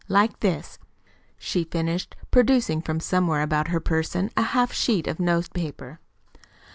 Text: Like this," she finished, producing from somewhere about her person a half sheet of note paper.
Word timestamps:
Like 0.07 0.39
this," 0.39 0.79
she 1.37 1.63
finished, 1.63 2.15
producing 2.31 2.81
from 2.81 2.99
somewhere 2.99 3.43
about 3.43 3.67
her 3.67 3.79
person 3.79 4.31
a 4.35 4.41
half 4.41 4.73
sheet 4.73 5.05
of 5.05 5.19
note 5.19 5.53
paper. 5.53 5.99